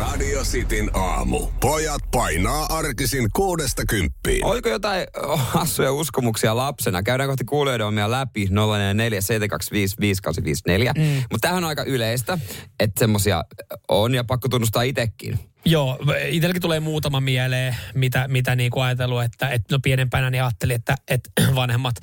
Radio 0.00 0.42
Cityn 0.42 0.90
aamu. 0.94 1.46
Pojat 1.60 2.02
painaa 2.10 2.66
arkisin 2.70 3.28
kuudesta 3.32 3.82
kymppiin. 3.88 4.44
Oliko 4.44 4.68
jotain 4.68 5.06
oh, 5.22 5.40
hassuja 5.40 5.92
uskomuksia 5.92 6.56
lapsena? 6.56 7.02
Käydään 7.02 7.28
kohti 7.28 7.44
kuulijoiden 7.44 7.86
omia 7.86 8.10
läpi 8.10 8.48
044 8.50 10.92
mm. 10.96 11.02
Mutta 11.30 11.38
tämähän 11.40 11.64
on 11.64 11.68
aika 11.68 11.84
yleistä, 11.84 12.38
että 12.80 12.98
semmosia 12.98 13.44
on 13.88 14.14
ja 14.14 14.24
pakko 14.24 14.48
tunnustaa 14.48 14.82
itekin. 14.82 15.38
Joo, 15.64 15.98
itselläkin 16.28 16.62
tulee 16.62 16.80
muutama 16.80 17.20
mieleen, 17.20 17.76
mitä, 17.94 18.28
mitä 18.28 18.56
niin 18.56 18.70
kuin 18.70 18.84
ajatellut, 18.84 19.22
että, 19.22 19.48
että 19.48 19.74
no 19.74 19.78
pienempänä 19.82 20.30
niin 20.30 20.42
ajattelin, 20.42 20.76
että, 20.76 20.94
että 21.08 21.30
vanhemmat 21.54 21.94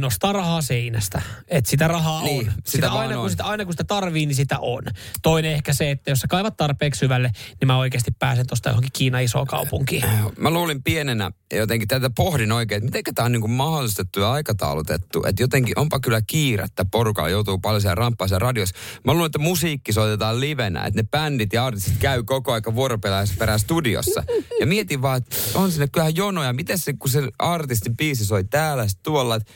nostaa 0.00 0.32
rahaa 0.32 0.62
seinästä. 0.62 1.22
Että 1.48 1.70
sitä 1.70 1.88
rahaa 1.88 2.22
Niin, 2.22 2.38
on. 2.48 2.54
sitä 2.54 2.70
Sitä, 2.70 2.92
aina, 2.92 3.14
on. 3.14 3.20
kun 3.20 3.30
sitä, 3.30 3.44
aina 3.44 3.64
kun 3.64 3.72
sitä 3.72 3.84
tarvii, 3.84 4.26
niin 4.26 4.36
sitä 4.36 4.58
on. 4.58 4.82
Toinen 5.22 5.52
ehkä 5.52 5.72
se, 5.72 5.90
että 5.90 6.10
jos 6.10 6.18
sä 6.20 6.28
kaivat 6.28 6.56
tarpeeksi 6.56 6.98
syvälle, 6.98 7.30
niin 7.60 7.66
mä 7.66 7.78
oikeasti 7.78 8.10
pääsen 8.18 8.46
tuosta 8.46 8.68
johonkin 8.68 8.90
Kiinan 8.92 9.22
isoon 9.22 9.46
kaupunkiin. 9.46 10.04
Mä 10.38 10.50
luulin 10.50 10.82
pienenä 10.82 11.30
jotenkin 11.52 11.88
tätä 11.88 12.10
pohdin 12.16 12.52
oikein, 12.52 12.84
että 12.84 12.98
miten 12.98 13.14
tämä 13.14 13.26
on 13.26 13.32
niin 13.32 13.50
mahdollistettu 13.50 14.20
ja 14.20 14.32
aikataulutettu. 14.32 15.24
Että 15.26 15.42
jotenkin 15.42 15.78
onpa 15.78 16.00
kyllä 16.00 16.22
kiirettä 16.26 16.84
porukalla 16.90 17.30
joutuu 17.30 17.58
paljon 17.58 17.80
siellä 17.80 17.94
ramppaissa 17.94 18.38
radiossa. 18.38 18.74
Mä 19.04 19.12
luulen, 19.12 19.26
että 19.26 19.38
musiikki 19.38 19.92
soitetaan 19.92 20.40
livenä, 20.40 20.84
että 20.84 21.00
ne 21.00 21.08
bändit 21.10 21.52
ja 21.52 21.66
artistit 21.66 21.98
käy 21.98 22.22
koko 22.22 22.52
aika 22.52 22.74
vuoroperään 22.74 23.26
studiossa. 23.56 24.22
Ja 24.60 24.66
mietin 24.66 25.02
vaan, 25.02 25.18
että 25.18 25.36
on 25.54 25.72
sinne 25.72 25.88
kyllähän 25.88 26.16
jonoja. 26.16 26.52
Miten 26.52 26.78
se, 26.78 26.92
kun 26.92 27.10
se 27.10 27.22
artistin 27.38 27.96
biisi 27.96 28.24
soi 28.26 28.44
täällä, 28.44 28.86
tuolla, 29.02 29.34
että 29.36 29.52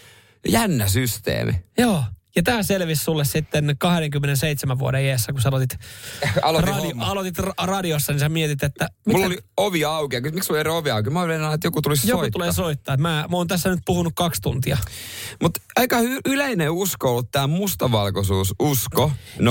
jännä 0.48 0.88
systeemi. 0.88 1.52
Joo. 1.78 2.04
Ja 2.36 2.42
tämä 2.42 2.62
selvisi 2.62 3.04
sulle 3.04 3.24
sitten 3.24 3.76
27 3.78 4.78
vuoden 4.78 5.04
iässä, 5.04 5.32
kun 5.32 5.42
sä 5.42 5.48
aloitit, 5.48 5.78
Aloitin 6.42 6.74
homma. 6.74 7.06
aloitit 7.06 7.38
ra- 7.38 7.52
radiossa, 7.64 8.12
niin 8.12 8.20
sä 8.20 8.28
mietit, 8.28 8.62
että 8.62 8.88
Mulla 9.06 9.26
oli 9.26 9.38
ovi 9.56 9.84
auki. 9.84 10.20
Miksi 10.20 10.46
sulla 10.46 10.60
ei 10.60 10.64
ole 10.68 10.76
ovi 10.78 10.90
auki? 10.90 11.10
Mä 11.10 11.20
olin 11.20 11.40
että 11.54 11.66
joku 11.66 11.82
tulisi 11.82 12.08
joku 12.08 12.20
soittaa. 12.20 12.38
tulee 12.38 12.52
soittaa. 12.52 12.96
Mä, 12.96 13.24
mä 13.30 13.36
oon 13.36 13.46
tässä 13.46 13.70
nyt 13.70 13.80
puhunut 13.86 14.12
kaksi 14.16 14.42
tuntia. 14.42 14.78
Mutta 15.42 15.60
aika 15.76 16.00
y- 16.00 16.20
yleinen 16.26 16.70
usko 16.70 17.10
ollut 17.10 17.30
tämä 17.30 17.46
mustavalkoisuus 17.46 18.54
usko. 18.58 19.12
0447255854. 19.38 19.42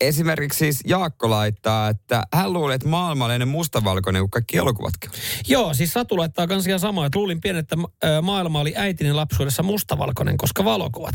Esimerkiksi 0.00 0.58
siis 0.58 0.80
Jaakko 0.86 1.30
laittaa, 1.30 1.88
että 1.88 2.22
hän 2.34 2.52
luulee, 2.52 2.74
että 2.74 2.88
maailma 2.88 3.34
ennen 3.34 3.48
mustavalkoinen 3.48 4.22
kuin 4.22 4.30
kaikki 4.30 4.56
elokuvatkin. 4.56 5.10
Joo, 5.48 5.74
siis 5.74 5.92
Satu 5.92 6.16
laittaa 6.18 6.46
kans 6.46 6.66
ihan 6.66 6.80
samaa, 6.80 7.06
että 7.06 7.18
luulin 7.18 7.40
pienen, 7.40 7.60
että 7.60 7.76
maailma 8.22 8.60
oli 8.60 8.74
äitini 8.76 9.12
lapsuudessa 9.12 9.62
mustavalkoinen, 9.62 10.36
koska 10.36 10.64
valokuvat. 10.64 11.14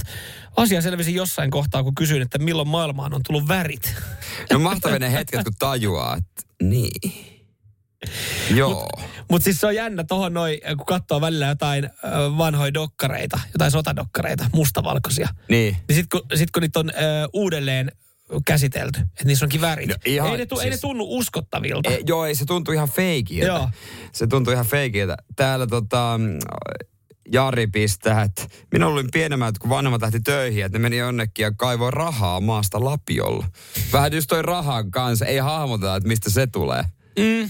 Asia 0.57 0.81
selvisi 0.81 1.15
jossain 1.15 1.51
kohtaa, 1.51 1.83
kun 1.83 1.95
kysyin, 1.95 2.21
että 2.21 2.37
milloin 2.37 2.67
maailmaan 2.67 3.13
on 3.13 3.21
tullut 3.27 3.47
värit. 3.47 3.95
No 4.51 4.59
mahtavia 4.59 4.99
ne 4.99 5.11
hetket, 5.11 5.43
kun 5.43 5.53
tajuaa, 5.59 6.17
että 6.17 6.53
niin. 6.63 7.13
Joo. 8.55 8.89
Mutta 9.31 9.43
siis 9.43 9.59
se 9.59 9.67
on 9.67 9.75
jännä 9.75 10.03
tohon 10.03 10.33
noin, 10.33 10.59
kun 10.77 10.85
katsoo 10.85 11.21
välillä 11.21 11.47
jotain 11.47 11.89
vanhoja 12.37 12.73
dokkareita, 12.73 13.39
jotain 13.53 13.71
sotadokkareita, 13.71 14.45
mustavalkoisia. 14.53 15.29
niin. 15.49 15.77
Niin 15.87 15.95
sit 15.95 16.05
kun, 16.11 16.21
sit 16.35 16.51
kun 16.51 16.61
niitä 16.61 16.79
on 16.79 16.89
ö, 16.89 16.93
uudelleen 17.33 17.91
käsitelty, 18.45 18.99
että 18.99 19.25
niissä 19.25 19.45
onkin 19.45 19.61
värit. 19.61 19.87
No 19.89 19.95
ihan 20.05 20.31
ei, 20.31 20.37
ne 20.37 20.45
tu, 20.45 20.59
ei 20.59 20.65
ne 20.65 20.71
siis- 20.71 20.81
tunnu 20.81 21.05
uskottavilta. 21.07 21.89
E, 21.89 21.99
joo, 22.07 22.25
ei 22.25 22.35
se 22.35 22.45
tuntuu 22.45 22.73
ihan 22.73 22.89
feikiltä. 22.89 23.45
Joo. 23.47 23.69
Se 24.11 24.27
tuntuu 24.27 24.53
ihan 24.53 24.65
feikiltä. 24.65 25.17
Täällä 25.35 25.67
tota, 25.67 26.19
Jari 27.31 27.67
pistää, 27.67 28.21
että 28.21 28.47
minä 28.71 28.87
olin 28.87 29.11
pienemmät, 29.13 29.57
kun 29.57 29.69
vanhemmat 29.69 30.01
lähti 30.01 30.19
töihin, 30.19 30.65
että 30.65 30.77
ne 30.77 30.81
meni 30.81 30.97
jonnekin 30.97 31.43
ja 31.43 31.51
kaivoi 31.57 31.91
rahaa 31.91 32.39
maasta 32.41 32.83
lapiolla. 32.83 33.47
Vähän 33.93 34.13
just 34.13 34.27
toi 34.27 34.41
rahan 34.41 34.91
kanssa, 34.91 35.25
ei 35.25 35.37
hahmoteta, 35.37 35.95
että 35.95 36.07
mistä 36.07 36.29
se 36.29 36.47
tulee. 36.47 36.83
Mm. 37.19 37.49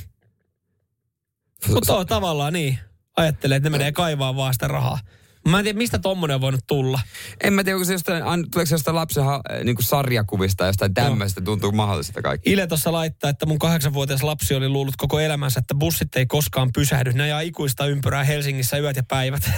Mutta 1.73 1.97
on 1.97 2.08
tavallaan 2.08 2.53
niin. 2.53 2.80
Ajattelee, 3.18 3.56
että 3.56 3.69
ne 3.69 3.78
menee 3.78 3.91
kaivaa 3.91 4.35
vaan 4.35 4.53
sitä 4.53 4.68
rahaa. 4.68 5.00
Mä 5.48 5.59
en 5.59 5.64
tiedä, 5.64 5.78
mistä 5.78 6.00
tommonen 6.00 6.36
on 6.36 6.42
voinut 6.42 6.68
tulla. 6.68 7.00
En 7.44 7.54
mä 7.54 7.64
tiedä, 7.64 7.76
onko 7.76 7.86
se 7.86 7.94
jostain, 7.94 8.24
tuleeko 8.24 8.66
se 8.66 8.74
jostain 8.76 8.96
lapsen 8.96 9.24
ha, 9.24 9.42
niin 9.64 9.76
kuin 9.76 9.86
sarjakuvista, 9.86 10.66
jostain 10.66 10.94
tämmöistä, 10.94 11.42
tuntuu 11.42 11.72
mahdolliselta 11.72 12.22
kaikki. 12.22 12.52
Ile 12.52 12.68
tuossa 12.68 12.92
laittaa, 12.92 13.30
että 13.30 13.46
mun 13.46 13.59
kahdeksanvuotias 13.59 14.24
lapsi 14.24 14.56
oli 14.56 14.70
luullut 14.70 14.96
koko 14.98 15.20
elämänsä, 15.20 15.59
että 15.59 15.76
bussit 15.76 16.16
ei 16.16 16.26
koskaan 16.26 16.70
pysähdy. 16.74 17.14
Ne 17.14 17.24
ajaa 17.24 17.40
ikuista 17.40 17.86
ympyrää 17.86 18.24
Helsingissä 18.24 18.78
yöt 18.78 18.96
ja 18.96 19.03
päivät. 19.03 19.44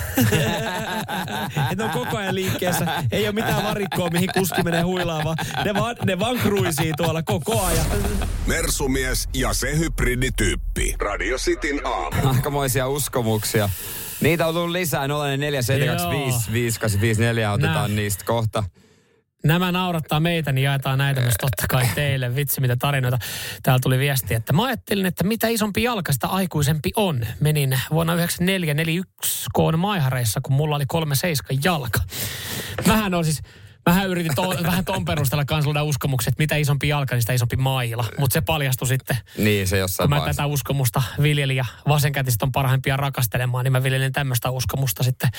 Ne 1.77 1.83
on 1.83 1.89
koko 1.89 2.17
ajan 2.17 2.35
liikkeessä. 2.35 3.03
Ei 3.11 3.25
ole 3.25 3.31
mitään 3.31 3.63
varikkoa, 3.63 4.09
mihin 4.09 4.29
kuski 4.33 4.63
menee 4.63 4.81
huilaamaan. 4.81 5.37
Ne 5.65 5.73
vaan, 5.73 5.95
ne 6.05 6.19
vaan 6.19 6.37
kruisii 6.37 6.91
tuolla 6.97 7.23
koko 7.23 7.61
ajan. 7.61 7.85
Mersumies 8.47 9.29
ja 9.33 9.53
se 9.53 9.77
hybridityyppi. 9.77 10.95
Radio 10.99 11.37
Cityn 11.37 11.81
aamu. 11.85 12.27
Aikamoisia 12.27 12.87
uskomuksia. 12.87 13.69
Niitä 14.21 14.47
on 14.47 14.53
tullut 14.53 14.71
lisää, 14.71 15.07
0472555854, 15.07 15.09
otetaan 17.53 17.75
Nää. 17.75 17.87
niistä 17.87 18.25
kohta. 18.25 18.63
Nämä 19.43 19.71
naurattaa 19.71 20.19
meitä, 20.19 20.51
niin 20.51 20.63
jaetaan 20.63 20.97
näitä 20.97 21.21
myös 21.21 21.33
totta 21.41 21.65
kai 21.69 21.87
teille. 21.95 22.35
Vitsi, 22.35 22.61
mitä 22.61 22.75
tarinoita. 22.75 23.17
Täällä 23.63 23.79
tuli 23.83 23.99
viesti, 23.99 24.33
että 24.33 24.53
mä 24.53 24.63
ajattelin, 24.65 25.05
että 25.05 25.23
mitä 25.23 25.47
isompi 25.47 25.83
jalka, 25.83 26.13
sitä 26.13 26.27
aikuisempi 26.27 26.91
on. 26.95 27.27
Menin 27.39 27.79
vuonna 27.91 28.13
1994 28.13 29.03
koon 29.53 29.79
maihareissa, 29.79 30.41
kun 30.43 30.53
mulla 30.55 30.75
oli 30.75 30.85
kolme 30.87 31.15
seiskan 31.15 31.57
jalka. 31.63 31.99
Mähän 32.87 33.13
on 33.13 33.25
siis, 33.25 33.41
mähän 33.85 34.09
yritin 34.09 34.35
to, 34.35 34.49
vähän 34.69 34.85
ton 34.85 35.05
perusteella 35.05 35.45
kanssa 35.45 35.67
luoda 35.67 35.83
uskomukset, 35.83 36.27
että 36.31 36.43
mitä 36.43 36.55
isompi 36.55 36.87
jalka, 36.87 37.15
niin 37.15 37.21
sitä 37.21 37.33
isompi 37.33 37.55
maila. 37.55 38.05
Mutta 38.19 38.33
se 38.33 38.41
paljastui 38.41 38.87
sitten, 38.87 39.17
Niin, 39.37 39.67
se 39.67 39.77
jossain 39.77 40.09
kun 40.09 40.19
mä 40.19 40.25
tätä 40.25 40.45
uskomusta 40.45 41.03
viljelin 41.21 41.55
ja 41.55 41.65
vasenkätiset 41.87 42.41
on 42.41 42.51
parhaimpia 42.51 42.97
rakastelemaan, 42.97 43.63
niin 43.63 43.71
mä 43.71 43.83
viljelin 43.83 44.11
tämmöistä 44.13 44.49
uskomusta 44.49 45.03
sitten 45.03 45.29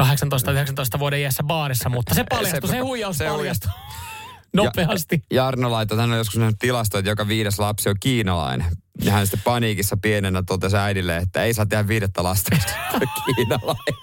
18-19 0.00 0.98
vuoden 0.98 1.20
iässä 1.20 1.42
baarissa. 1.42 1.88
Mutta 1.88 2.14
se 2.14 2.24
paljastui, 2.30 2.68
se, 2.68 2.72
Se- 2.72 2.78
huijaus 2.78 3.18
se 3.18 3.28
paljastui 3.28 3.70
nopeasti. 4.56 5.24
Ja, 5.30 5.36
Jarno 5.44 5.70
laittoi, 5.70 5.98
hän 5.98 6.12
on 6.12 6.18
joskus 6.18 6.36
nähnyt 6.36 6.56
tilasto, 6.58 6.98
että 6.98 7.10
joka 7.10 7.28
viides 7.28 7.58
lapsi 7.58 7.88
on 7.88 7.96
kiinalainen. 8.00 8.66
Ja 9.02 9.12
hän 9.12 9.26
sitten 9.26 9.42
paniikissa 9.44 9.96
pienenä 10.02 10.42
totesi 10.46 10.76
äidille, 10.76 11.16
että 11.16 11.42
ei 11.42 11.54
saa 11.54 11.66
tehdä 11.66 11.88
viidettä 11.88 12.22
lasta, 12.22 12.56
kiinalainen. 13.36 13.94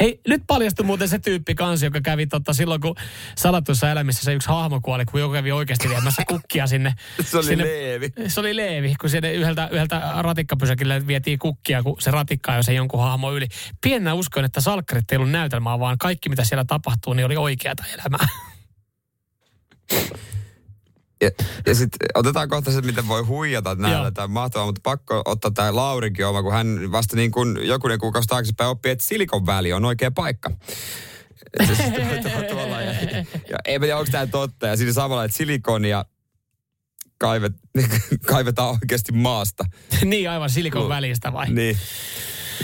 Hei, 0.00 0.20
nyt 0.28 0.42
paljastui 0.46 0.86
muuten 0.86 1.08
se 1.08 1.18
tyyppi 1.18 1.54
kanssa, 1.54 1.86
joka 1.86 2.00
kävi 2.00 2.26
totta 2.26 2.52
silloin, 2.52 2.80
kun 2.80 2.94
salatuissa 3.36 3.90
elämissä 3.90 4.24
se 4.24 4.34
yksi 4.34 4.48
hahmo 4.48 4.80
kuoli, 4.80 5.04
kun 5.04 5.20
joku 5.20 5.32
kävi 5.32 5.52
oikeasti 5.52 5.88
viemässä 5.88 6.22
kukkia 6.28 6.66
sinne. 6.66 6.94
Se 7.24 7.36
oli 7.36 7.46
sinne, 7.46 7.64
Leevi. 7.64 8.12
Se 8.26 8.40
oli 8.40 8.56
Leevi, 8.56 8.94
kun 9.00 9.10
sinne 9.10 9.32
yhdeltä, 9.32 9.68
yhdeltä 9.72 10.12
ratikkapysäkille 10.18 11.06
vietiin 11.06 11.38
kukkia, 11.38 11.82
kun 11.82 11.96
se 11.98 12.10
ratikka 12.10 12.54
jo 12.54 12.62
se 12.62 12.72
jonkun 12.72 13.00
hahmo 13.00 13.32
yli. 13.32 13.46
Piennä 13.80 14.14
uskoin, 14.14 14.44
että 14.44 14.60
salkkarit 14.60 15.12
ei 15.12 15.16
ollut 15.16 15.30
näytelmää, 15.30 15.78
vaan 15.78 15.98
kaikki 15.98 16.28
mitä 16.28 16.44
siellä 16.44 16.64
tapahtuu, 16.64 17.14
niin 17.14 17.26
oli 17.26 17.36
oikeata 17.36 17.84
elämää. 17.94 18.28
Ja, 21.20 21.30
ja 21.66 21.74
sitten 21.74 22.08
otetaan 22.14 22.48
kohta 22.48 22.72
se, 22.72 22.80
miten 22.80 23.08
voi 23.08 23.22
huijata 23.22 23.74
näillä. 23.74 24.10
Tämä 24.10 24.24
on 24.24 24.30
mahtavaa, 24.30 24.66
mutta 24.66 24.80
pakko 24.84 25.22
ottaa 25.24 25.50
tämä 25.50 25.76
Laurikin 25.76 26.26
oma, 26.26 26.42
kun 26.42 26.52
hän 26.52 26.92
vasta 26.92 27.16
niin 27.16 27.30
kuin 27.30 27.66
jokunen 27.66 27.98
kuukausi 27.98 28.28
taaksepäin 28.28 28.70
oppi, 28.70 28.90
että 28.90 29.04
Silikon 29.04 29.46
väli 29.46 29.72
on 29.72 29.84
oikea 29.84 30.10
paikka. 30.10 30.50
Se- 31.66 31.74
se 31.74 31.84
ja, 31.94 33.24
ja 33.50 33.58
ei 33.64 33.80
tiedä, 33.80 33.96
onko 33.96 34.10
tämä 34.10 34.26
totta. 34.26 34.66
Ja 34.66 34.76
siinä 34.76 34.92
samalla, 34.92 35.24
että 35.24 35.36
silikonia 35.36 36.04
kaivet, 37.18 37.52
kaivetaan 38.32 38.70
oikeasti 38.70 39.12
maasta. 39.12 39.64
niin 40.04 40.30
aivan 40.30 40.50
silikon 40.50 40.88
välistä 40.88 41.32
vai? 41.32 41.50
Niin. 41.50 41.76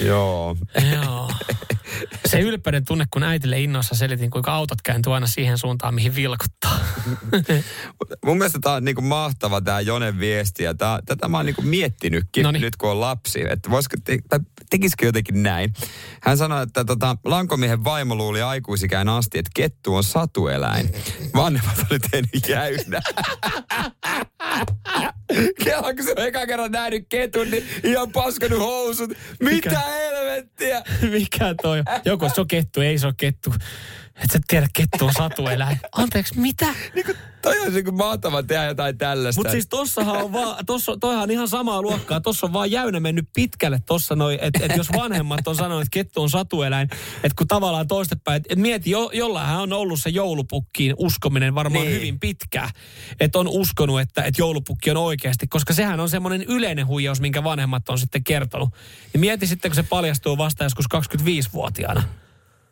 Joo. 0.05 0.57
Joo. 0.93 1.31
Se 2.27 2.41
ylpeyden 2.41 2.85
tunne, 2.85 3.05
kun 3.11 3.23
äitille 3.23 3.61
innoissa 3.61 3.95
selitin, 3.95 4.31
kuinka 4.31 4.55
autot 4.55 4.83
kääntyy 4.83 5.15
aina 5.15 5.27
siihen 5.27 5.59
suuntaan, 5.59 5.95
mihin 5.95 6.15
vilkuttaa. 6.15 6.79
Mun 8.25 8.39
mielestä 8.39 8.59
tämä 8.63 8.75
on 8.75 8.85
niinku 8.85 9.03
mahtava 9.03 9.61
tämä 9.61 9.81
Jonen 9.81 10.21
viesti 10.21 10.65
ja 10.65 10.75
tää, 10.75 10.99
tätä 11.07 11.29
mä 11.29 11.37
oon 11.37 11.47
niinku 11.47 11.63
miettinytkin 11.63 12.43
Noniin. 12.43 12.63
nyt 12.63 12.77
kun 12.77 12.91
on 12.91 13.01
lapsi, 13.01 13.41
että 13.51 13.71
voisiko 13.71 13.97
te, 14.05 14.19
tai 14.29 14.39
tekisikö 14.71 15.07
jotenkin 15.07 15.43
näin. 15.43 15.73
Hän 16.23 16.39
sanoi, 16.39 16.63
että 16.63 16.85
tota, 16.85 17.17
lankomiehen 17.25 17.85
vaimo 17.85 18.15
luuli 18.15 18.43
aikuisikään 18.43 19.09
asti, 19.09 19.39
että 19.39 19.51
kettu 19.55 19.95
on 19.95 20.05
satueläin. 20.05 20.93
Vanhemmat 21.35 21.87
oli 21.91 21.99
tehnyt 21.99 22.49
jäynä. 22.49 23.01
Kela, 25.65 25.95
kun 25.95 26.05
se 26.05 26.15
on 26.17 26.27
eka 26.27 26.47
kerran 26.47 26.73
nähnyt 26.73 27.07
ketun, 27.09 27.51
niin 27.51 27.65
ihan 27.85 28.13
paskanut 28.13 28.59
housut. 28.59 29.11
Mitä 29.41 29.81
helvettiä? 29.81 30.17
senttiä. 30.37 30.83
Mikä 31.19 31.55
toi 31.63 31.79
on? 31.79 31.85
Joku 32.05 32.29
se 32.35 32.41
on 32.41 32.49
kettu, 32.49 32.81
ei 32.81 32.99
se 32.99 33.07
ole 33.07 33.15
kettu. 33.17 33.55
Et 34.25 34.31
sä 34.33 34.39
tiedä, 34.49 34.67
kettu 34.73 35.05
on 35.07 35.13
satueläin. 35.19 35.81
Anteeksi, 35.93 36.41
mitä? 36.41 36.67
Niin 36.95 37.07
kuin, 37.07 37.17
toi 37.43 37.59
on 37.61 37.75
niin 37.75 37.95
mahtava 37.95 38.43
tehdä 38.43 38.65
jotain 38.65 38.99
tällaista. 38.99 39.39
Mutta 39.39 39.53
siis 39.53 39.67
tossahan 39.69 40.17
on 40.17 40.33
vaan, 40.33 40.67
tossa, 40.67 40.97
toihan 41.01 41.23
on 41.23 41.31
ihan 41.31 41.49
samaa 41.49 41.83
luokkaa. 41.83 42.21
Tossa 42.21 42.47
on 42.47 42.53
vaan 42.53 42.71
jäynä 42.71 43.01
mennyt 43.01 43.29
pitkälle 43.35 43.79
tossa 43.87 44.17
noin, 44.17 44.39
että 44.43 44.65
et 44.65 44.77
jos 44.77 44.89
vanhemmat 44.97 45.49
on 45.49 45.57
sanonut, 45.57 45.83
että 45.83 45.91
kettu 45.91 46.23
on 46.23 46.31
satueläin, 46.31 46.89
että 47.17 47.37
kun 47.39 47.49
tavallaan 47.49 47.89
toistepäin, 47.89 48.37
että 48.37 48.53
et 48.53 48.59
mieti, 48.59 48.91
jo, 48.91 49.11
jollain 49.15 49.57
on 49.57 49.73
ollut 49.73 50.01
se 50.03 50.11
joulupukkiin 50.11 50.95
uskominen 50.99 51.55
varmaan 51.55 51.85
Niin. 51.85 51.97
hyvin 51.97 52.21
pitkään. 52.21 52.71
Että 53.21 53.39
on 53.39 53.49
uskonut, 53.49 54.01
että 54.01 54.23
et 54.23 54.39
joulupukki 54.39 54.91
on 54.91 54.97
oikeasti, 54.97 55.47
koska 55.47 55.73
sehän 55.75 56.01
on 56.01 56.09
semmoinen 56.09 56.43
yleinen 56.43 56.87
huijaus, 56.87 57.21
minkä 57.21 57.45
vanhemmat 57.45 57.89
on 57.89 57.99
sitten 57.99 58.25
kertonut. 58.25 58.69
Niin 59.13 59.21
mieti 59.21 59.47
sitten, 59.47 59.71
kun 59.71 59.77
se 59.77 59.83
paljastuu 59.83 60.39
vasta 60.39 60.65
joskus 60.65 60.87
25-vuotiaana. 60.95 62.03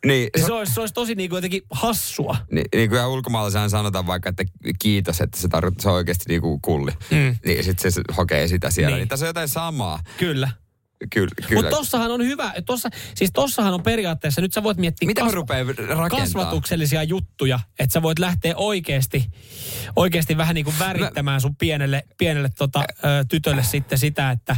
Niin, 0.05 0.29
Se 0.45 0.53
olisi, 0.53 0.73
se 0.73 0.79
olisi 0.79 0.93
tosi 0.93 1.15
niin 1.15 1.29
kuin 1.29 1.37
jotenkin 1.37 1.61
hassua. 1.71 2.37
Niin, 2.51 2.65
niin 2.75 2.89
kuin 2.89 2.97
ihan 2.97 3.09
ulkomaalaisena 3.09 3.69
sanotaan 3.69 4.07
vaikka, 4.07 4.29
että 4.29 4.43
kiitos, 4.79 5.21
että 5.21 5.39
se 5.39 5.47
tarkoittaa, 5.47 5.83
se 5.83 5.89
on 5.89 5.95
oikeasti 5.95 6.25
niin 6.27 6.41
kuin 6.41 6.61
kulli. 6.61 6.91
Mm. 7.11 7.35
Niin 7.45 7.63
sitten 7.63 7.91
se 7.91 8.01
hokee 8.17 8.47
sitä 8.47 8.69
siellä. 8.71 8.89
Niin. 8.89 8.95
Niin. 8.95 9.01
niin 9.01 9.09
tässä 9.09 9.25
on 9.25 9.29
jotain 9.29 9.49
samaa. 9.49 9.99
Kyllä. 10.17 10.49
Kyllä. 11.13 11.29
kyllä. 11.47 11.61
Mutta 11.61 11.77
tossahan 11.77 12.11
on 12.11 12.23
hyvä, 12.25 12.53
tossa, 12.65 12.89
siis 13.15 13.31
tossahan 13.33 13.73
on 13.73 13.83
periaatteessa, 13.83 14.41
nyt 14.41 14.53
sä 14.53 14.63
voit 14.63 14.77
miettiä 14.77 15.07
Mitä 15.07 15.21
rakentamaan? 15.21 16.09
kasvatuksellisia 16.09 17.03
juttuja, 17.03 17.59
että 17.79 17.93
sä 17.93 18.01
voit 18.01 18.19
lähteä 18.19 18.53
oikeasti, 18.55 19.25
oikeasti 19.95 20.37
vähän 20.37 20.55
niin 20.55 20.65
kuin 20.65 20.79
värittämään 20.79 21.41
sun 21.41 21.55
pienelle, 21.55 22.03
pienelle 22.17 22.49
tota, 22.57 22.83
tytölle 23.29 23.63
sitten 23.63 23.97
sitä, 23.97 24.31
että 24.31 24.57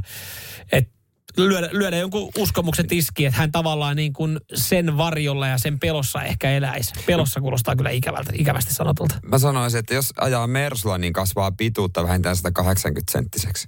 et 0.72 0.97
lyödä, 1.38 1.70
lyödä 1.72 1.98
jonkun 1.98 2.30
uskomuksen 2.38 2.88
tiskiin, 2.88 3.28
että 3.28 3.40
hän 3.40 3.52
tavallaan 3.52 3.96
niin 3.96 4.14
kuin 4.14 4.40
sen 4.54 4.98
varjolla 4.98 5.48
ja 5.48 5.58
sen 5.58 5.80
pelossa 5.80 6.24
ehkä 6.24 6.52
eläisi. 6.52 6.94
Pelossa 7.06 7.42
kuulostaa 7.42 7.76
kyllä 7.76 7.90
ikävältä, 7.90 8.32
ikävästi 8.36 8.74
sanotulta. 8.74 9.16
Mä 9.26 9.40
sanoisin, 9.40 9.80
että 9.80 9.94
jos 9.94 10.14
ajaa 10.18 10.48
Mersulla, 10.48 10.98
niin 10.98 11.14
kasvaa 11.14 11.52
pituutta 11.52 12.04
vähintään 12.04 12.36
180 12.36 13.12
senttiseksi. 13.12 13.68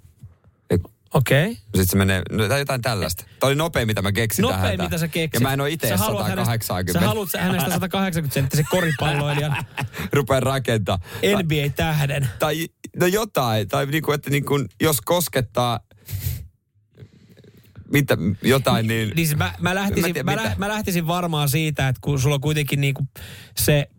Okei. 1.13 1.44
Okay. 1.44 1.56
Sitten 1.56 1.88
se 1.88 1.98
menee, 1.98 2.21
no, 2.31 2.48
tai 2.48 2.60
jotain 2.60 2.81
tällaista. 2.81 3.24
Tämä 3.39 3.48
oli 3.48 3.56
nopein, 3.56 3.88
mitä 3.88 4.01
mä 4.01 4.12
keksin 4.12 4.48
tähän. 4.48 4.62
Nopein, 4.62 4.81
mitä 4.81 4.98
sä 4.98 5.07
keksit. 5.07 5.33
Ja 5.42 5.48
mä 5.48 5.54
en 5.54 5.62
ole 5.62 5.69
itse 5.69 5.88
Sä 5.88 5.98
haluat 5.98 6.27
hänestä- 6.27 6.45
180. 6.45 7.00
Sä 7.00 7.07
haluat 7.07 7.30
hänestä 7.38 7.69
180 7.71 8.33
senttisen 8.33 8.66
koripalloilijan 8.71 9.56
Rupean 10.13 10.44
rakentaa. 10.44 11.00
NBA-tähden. 11.44 12.30
Tai 12.39 12.68
no 13.00 13.06
jotain, 13.06 13.68
tai 13.68 13.86
niinku, 13.86 14.12
että 14.12 14.30
niinku, 14.30 14.60
jos 14.81 15.01
koskettaa 15.01 15.80
mitä, 17.91 18.18
jotain, 18.41 18.88
niin... 18.88 19.12
Niin 19.15 19.27
siis 19.27 19.38
mä, 19.38 19.53
mä, 19.59 19.75
lähtisin, 19.75 20.01
Mä 20.03 20.07
mä, 20.07 20.13
tiedän, 20.13 20.25
mä, 20.25 20.31
mitä. 20.31 20.44
lä, 20.44 20.56
mä 20.57 20.68
lähtisin 20.68 21.07
varmaan 21.07 21.50
siitä, 21.50 21.88
että 21.88 22.00
kun 22.01 22.19
sulla 22.19 22.36
on 22.36 22.41
kuitenkin 22.41 22.81
niinku 22.81 23.07
se 23.57 23.89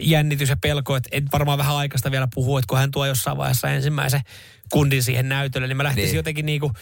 jännitys 0.00 0.48
ja 0.48 0.56
pelko, 0.56 0.96
että 0.96 1.08
et 1.12 1.24
varmaan 1.32 1.58
vähän 1.58 1.76
aikaista 1.76 2.10
vielä 2.10 2.28
puhua, 2.34 2.58
että 2.58 2.66
kun 2.68 2.78
hän 2.78 2.90
tuo 2.90 3.06
jossain 3.06 3.36
vaiheessa 3.36 3.68
ensimmäisen 3.70 4.20
kundin 4.72 5.02
siihen 5.02 5.28
näytölle, 5.28 5.66
niin 5.68 5.76
mä 5.76 5.84
lähtisin 5.84 6.06
Niin. 6.08 6.16
jotenkin 6.16 6.46
niinku 6.46 6.72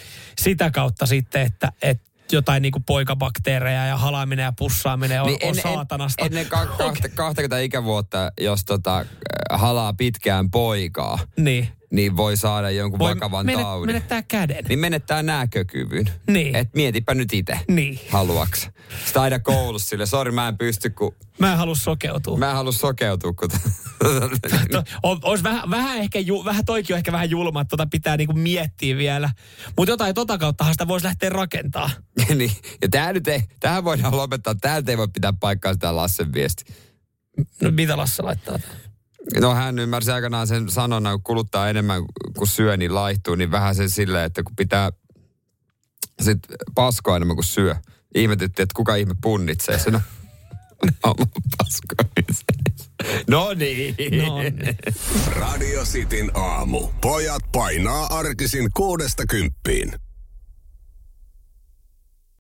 sitä 0.41 0.71
kautta 0.71 1.07
sitten, 1.07 1.43
että, 1.43 1.73
että 1.83 2.13
jotain 2.33 2.63
niinku 2.63 2.81
poikabakteereja 2.87 3.87
ja 3.87 3.97
halaaminen 3.97 4.43
ja 4.43 4.53
pussaaminen 4.59 5.23
on, 5.23 5.27
niin 5.27 5.39
on 5.49 5.55
saatanasta. 5.55 6.25
ennen 6.25 6.47
ka- 6.47 6.67
kahta, 6.67 7.09
20 7.15 7.59
ikävuotta, 7.59 8.33
jos 8.41 8.65
tota, 8.65 8.99
äh, 8.99 9.07
halaa 9.61 9.93
pitkään 9.93 10.51
poikaa, 10.51 11.19
niin. 11.37 11.69
Niin 11.93 12.17
voi 12.17 12.37
saada 12.37 12.71
jonkun 12.71 12.99
Voi 12.99 13.11
vakavan 13.15 13.47
menet- 13.47 13.63
taudin. 13.63 13.87
Menettää 13.95 14.23
käden. 14.23 14.65
Niin 14.69 14.79
menettää 14.79 15.23
näkökyvyn. 15.23 16.11
Niin. 16.27 16.57
Et 16.57 16.69
mietipä 16.75 17.15
nyt 17.15 17.33
itse. 17.33 17.59
Niin. 17.69 18.01
Haluaks. 18.11 18.69
Sitä 19.07 19.23
aina 19.23 19.39
koulussa 19.39 19.89
sille, 19.89 20.07
sori 20.07 20.33
mä 20.33 20.49
en 20.49 20.59
pysty, 20.59 20.91
kun 20.91 21.15
Mä 21.39 21.53
en 21.53 21.59
halua 21.59 21.75
sokeutua. 21.75 22.37
mä 22.39 22.51
en 22.51 22.57
halua 22.57 22.73
sokeutua, 22.73 23.33
kun... 23.33 23.49
Olisi 25.23 25.45
vähän, 25.45 25.71
vähän 25.71 25.99
ehkä, 25.99 26.19
ju, 26.19 26.45
vähän 26.45 26.65
toikin 26.65 26.95
on 26.95 26.99
ehkä 26.99 27.13
vähän 27.13 27.31
julma, 27.31 27.61
että 27.61 27.71
tota 27.71 27.87
pitää 27.87 28.17
niinku 28.17 28.33
miettiä 28.35 28.97
vielä. 28.97 29.31
Mutta 29.77 29.93
jotain 29.93 30.15
tota 30.15 30.39
kauttahan 30.39 30.75
sitä 30.75 30.89
voisi 30.89 31.07
lähteä 31.07 31.31
rakentaa. 31.31 31.91
niin. 32.35 32.53
Ja 32.83 32.89
tää 32.91 33.13
nyt 33.13 33.29
ei, 33.29 33.41
tähän 33.61 33.85
voidaan 33.85 34.17
lopettaa. 34.17 34.55
Täältä 34.55 34.91
ei 34.93 34.99
voi 34.99 35.09
pitää 35.09 35.33
paikkaa 35.41 35.73
sitä 35.73 35.97
Lassen 35.97 36.33
viesti. 36.33 36.65
No 37.63 37.71
mitä 37.71 37.97
Lasse 37.97 38.23
laittaa? 38.23 38.59
No 39.41 39.55
hän 39.55 39.79
ymmärsi 39.79 40.11
aikanaan 40.11 40.47
sen 40.47 40.71
sanonnan, 40.71 41.15
kun 41.15 41.23
kuluttaa 41.23 41.69
enemmän 41.69 42.03
kuin 42.39 42.49
syö, 42.49 42.77
niin 42.77 42.95
laihtuu, 42.95 43.35
niin 43.35 43.51
vähän 43.51 43.75
sen 43.75 43.91
silleen, 43.91 44.25
että 44.25 44.43
kun 44.43 44.57
pitää 44.57 44.91
sit 46.23 46.39
paskoa 46.75 47.17
enemmän 47.17 47.37
kuin 47.37 47.45
syö. 47.45 47.75
Ihmetytti, 48.15 48.63
että 48.63 48.75
kuka 48.77 48.95
ihme 48.95 49.15
punnitsee 49.23 49.79
sen. 49.79 50.01
No 53.31 53.55
niin. 53.55 53.97
No 54.27 54.43
niin. 54.43 54.79
Radio 55.27 55.85
Cityn 55.85 56.31
aamu. 56.35 56.89
Pojat 57.01 57.43
painaa 57.53 58.07
arkisin 58.07 58.71
kuudesta 58.75 59.27
kymppiin. 59.27 59.93